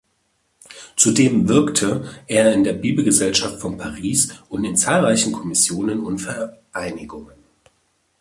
[0.95, 7.35] Zudem wirkte er in der Bibelgesellschaft von Paris und in zahlreichen Kommissionen und Vereinigungen.